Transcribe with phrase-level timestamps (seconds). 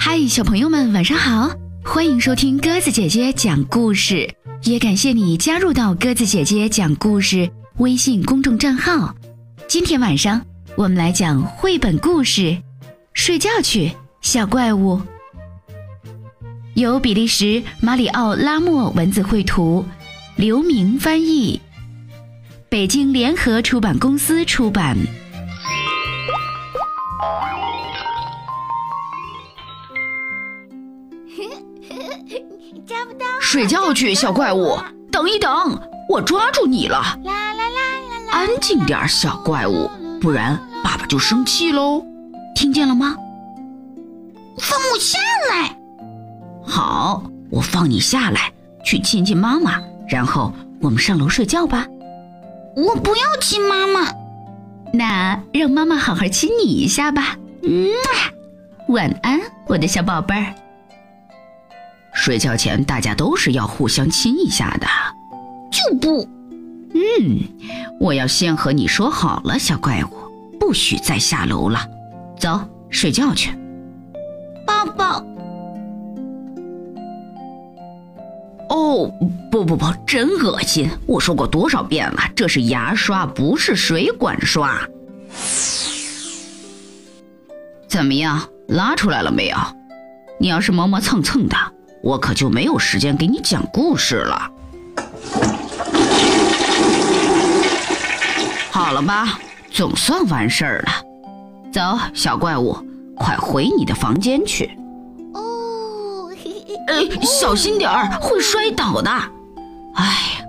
[0.00, 1.50] 嗨，小朋友们，晚上好！
[1.84, 4.32] 欢迎收听鸽子姐姐讲故事，
[4.62, 9.12] 也感谢你加入到鸽子姐姐讲故事微信公众账号。
[9.66, 10.40] 今天晚上
[10.76, 12.42] 我们来讲绘本故事
[13.12, 14.96] 《睡觉去，小怪物》，
[16.74, 19.84] 由比利时马里奥拉莫文字绘图，
[20.36, 21.60] 刘明翻译，
[22.68, 24.96] 北京联合出版公司出版。
[33.50, 34.76] 睡觉去，小怪物！
[35.10, 37.18] 等一等，我抓住你了！
[38.30, 42.04] 安静点，小怪物，不然爸爸就生气喽！
[42.54, 43.16] 听见了吗？
[44.58, 45.74] 放我下来！
[46.62, 48.52] 好，我放你下来，
[48.84, 49.80] 去亲亲妈妈，
[50.10, 51.86] 然后我们上楼睡觉吧。
[52.76, 54.12] 我不要亲妈妈，
[54.92, 57.34] 那让妈妈好好亲你一下吧。
[57.62, 57.88] 嗯，
[58.88, 60.54] 晚安，我的小宝贝儿。
[62.28, 64.86] 睡觉前大家都是要互相亲一下的，
[65.72, 66.28] 就不。
[66.92, 67.40] 嗯，
[67.98, 71.80] 我要先和你说好了，小怪物，不许再下楼了。
[72.38, 73.50] 走，睡觉去。
[74.66, 75.24] 抱抱。
[78.68, 79.10] 哦，
[79.50, 80.86] 不不不，真恶心！
[81.06, 84.78] 我说过多少遍了，这是牙刷，不是水管刷。
[87.88, 89.56] 怎么样，拉出来了没有？
[90.38, 91.56] 你要是磨磨蹭蹭的。
[92.02, 94.50] 我可就没有时间给你讲故事了。
[98.70, 99.38] 好了吧，
[99.70, 100.92] 总算完事儿了。
[101.72, 102.76] 走，小怪物，
[103.16, 104.70] 快回你的房间去。
[105.34, 106.30] 哦，
[106.86, 109.10] 哎，小心点儿，会摔倒的。
[109.94, 110.46] 哎，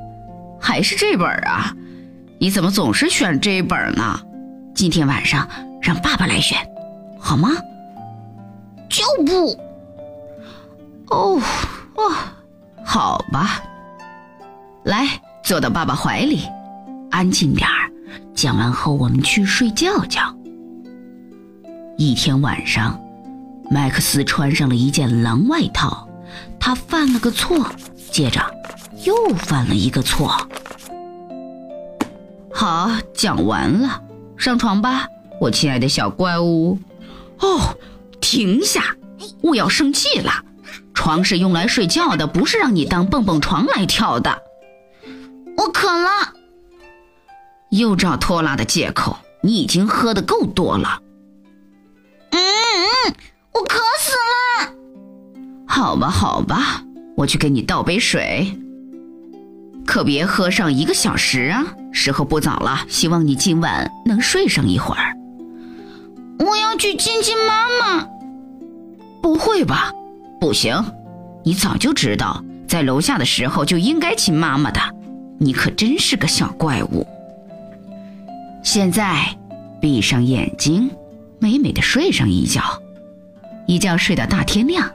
[0.59, 1.73] 还是这本啊？
[2.39, 4.19] 你怎么总是选这本呢？
[4.73, 5.45] 今天晚上
[5.81, 6.57] 让爸爸来选，
[7.19, 7.49] 好吗？
[8.87, 9.68] 就不。
[11.09, 11.41] 哦，
[11.95, 12.15] 哇，
[12.85, 13.61] 好吧，
[14.83, 15.07] 来
[15.43, 16.43] 坐到爸爸怀里，
[17.11, 17.89] 安静点儿。
[18.35, 20.21] 讲完后，我们去睡觉觉。
[21.97, 22.99] 一天晚上，
[23.69, 26.07] 麦克斯穿上了一件狼外套，
[26.59, 27.67] 他犯了个错，
[28.11, 28.39] 接着
[29.03, 30.35] 又犯了一个错。
[32.53, 34.01] 好，讲完了，
[34.37, 35.07] 上床吧，
[35.41, 36.77] 我亲爱的小怪物。
[37.39, 37.75] 哦，
[38.21, 38.95] 停下，
[39.41, 40.31] 我要生气了。
[40.99, 44.43] 床是用来睡觉的，不是让你当蹦蹦床来跳的。
[45.55, 46.33] 我渴了，
[47.69, 49.17] 又找拖拉的借口。
[49.41, 51.01] 你已经喝的够多了。
[52.31, 53.15] 嗯嗯，
[53.53, 54.73] 我渴死了。
[55.65, 56.83] 好吧，好吧，
[57.15, 58.59] 我去给你倒杯水。
[59.87, 61.65] 可别喝上一个小时啊！
[61.93, 65.15] 时候不早了，希望你今晚能睡上一会儿。
[66.39, 68.05] 我要去亲亲妈妈。
[69.21, 69.93] 不会吧？
[70.39, 70.81] 不行，
[71.43, 74.79] 你早就知道，在楼下的时候就应该亲妈妈的。
[75.37, 77.05] 你可真是个小怪物。
[78.63, 79.25] 现在，
[79.81, 80.89] 闭上眼睛，
[81.39, 82.61] 美美的睡上一觉，
[83.67, 84.89] 一觉睡到大天亮。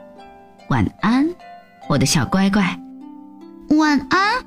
[0.68, 1.28] 晚安，
[1.88, 2.62] 我的小乖乖。
[3.78, 4.42] 晚安，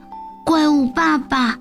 [0.46, 1.58] 怪物爸爸。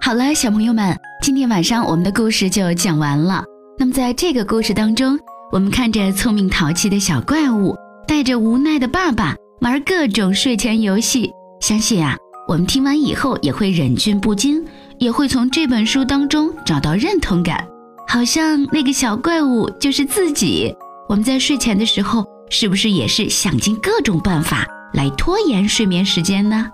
[0.00, 3.44] 好了，小朋友们，今天晚上我们的故事就讲完了。
[3.80, 5.18] 那么，在这个故事当中，
[5.50, 7.74] 我们看着聪明淘气的小怪物
[8.06, 11.30] 带着无奈的爸爸玩各种睡前游戏，
[11.62, 12.14] 相信啊，
[12.46, 14.62] 我们听完以后也会忍俊不禁，
[14.98, 17.66] 也会从这本书当中找到认同感，
[18.06, 20.76] 好像那个小怪物就是自己。
[21.08, 26.68] 我们在睡前的时候，是不是也是想尽各种办法来拖延睡眠时间呢？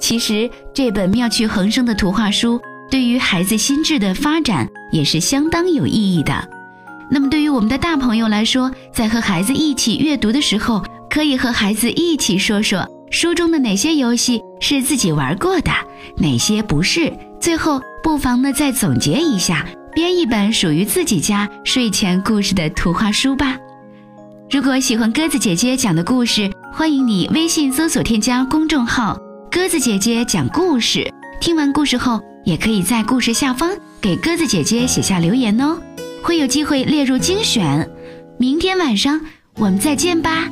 [0.00, 2.60] 其实，这本妙趣横生的图画书。
[2.90, 6.48] 对于孩子心智的发展也是相当有意义的。
[7.10, 15.70] 那么，对于我们的大朋友来说，在和孩子一起阅读的时候，可以和孩子一起说说书中的哪些游戏是自己玩过的，
[16.16, 17.12] 哪些不是。
[17.40, 23.56] 最后，不妨呢再总结一下，编一本属于自己家睡前故事的图画书吧。
[24.50, 29.16] 如果喜欢鸽子姐姐讲的故事，欢迎你微信搜索添加公众号
[29.50, 31.08] “鸽子姐姐讲故事”。
[31.40, 32.20] 听完故事后。
[32.50, 33.70] 也可以在故事下方
[34.00, 35.80] 给鸽子姐姐写下留言哦，
[36.20, 37.88] 会有机会列入精选。
[38.40, 39.20] 明天晚上
[39.54, 40.50] 我们再见吧，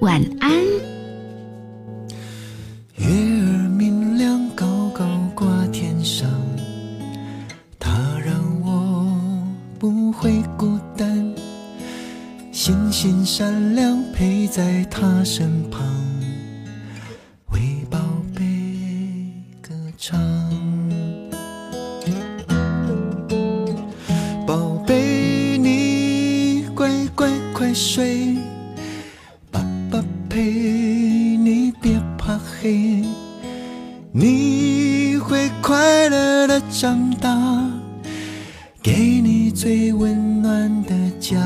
[0.00, 0.50] 晚安。
[2.96, 5.04] 月儿明亮，高高
[5.34, 6.26] 挂天上，
[7.78, 7.90] 它
[8.24, 9.06] 让我
[9.78, 11.34] 不会孤单。
[12.50, 15.86] 星星闪亮，陪在它身旁，
[17.52, 17.98] 为宝
[18.34, 18.42] 贝
[19.60, 20.63] 歌唱。
[31.80, 33.02] 别怕黑，
[34.12, 37.36] 你会快乐的长大，
[38.82, 41.38] 给你最温暖的家。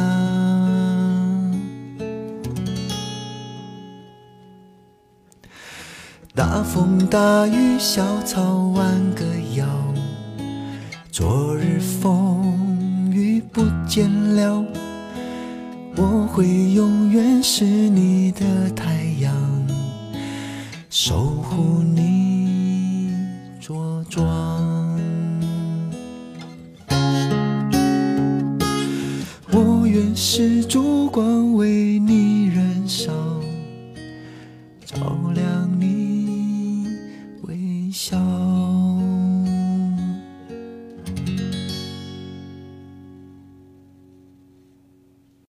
[6.35, 8.41] 大风大雨，小草
[8.75, 9.25] 弯个
[9.57, 9.67] 腰，
[11.11, 14.65] 昨日风雨不见了。
[15.97, 19.35] 我会永远是你的太阳，
[21.09, 23.11] 守护你
[23.63, 25.01] 茁壮。
[29.51, 31.88] 我愿是烛光，微。